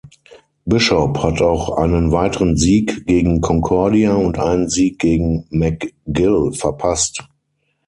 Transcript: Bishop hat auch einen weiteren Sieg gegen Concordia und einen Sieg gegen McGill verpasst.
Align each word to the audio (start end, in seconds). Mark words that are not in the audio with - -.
Bishop 0.67 1.21
hat 1.21 1.43
auch 1.43 1.77
einen 1.77 2.11
weiteren 2.11 2.57
Sieg 2.57 3.05
gegen 3.05 3.39
Concordia 3.39 4.15
und 4.15 4.39
einen 4.39 4.67
Sieg 4.67 4.97
gegen 4.97 5.45
McGill 5.51 6.53
verpasst. 6.53 7.23